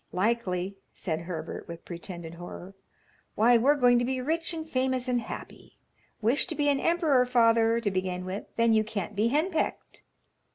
"Likely," 0.13 0.77
said 0.91 1.21
Herbert, 1.21 1.67
with 1.67 1.85
pretended 1.85 2.33
horror. 2.33 2.73
"Why, 3.35 3.55
we're 3.59 3.75
going 3.75 3.99
to 3.99 4.03
be 4.05 4.19
rich, 4.19 4.51
and 4.51 4.67
famous 4.67 5.07
and 5.07 5.21
happy. 5.21 5.77
Wish 6.23 6.47
to 6.47 6.55
be 6.55 6.69
an 6.69 6.79
emperor, 6.79 7.23
father, 7.23 7.79
to 7.79 7.91
begin 7.91 8.25
with; 8.25 8.45
then 8.55 8.73
you 8.73 8.83
can't 8.83 9.15
be 9.15 9.27
henpecked." 9.27 10.01